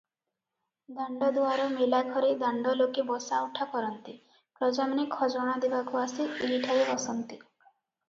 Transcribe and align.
ଦାଣ୍ଡଦୁଆର 0.99 1.67
ମେଲାଘରେ 1.73 2.31
ଦାଣ୍ଡଲୋକେ 2.45 3.05
ବସା 3.11 3.43
ଉଠା 3.49 3.69
କରନ୍ତି, 3.77 4.19
ପ୍ରଜାମାନେ 4.61 5.09
ଖଜଣା 5.15 5.57
ଦେବାକୁ 5.69 6.05
ଆସି 6.09 6.31
ଏହିଠାରେ 6.35 6.93
ବସନ୍ତି। 6.93 7.43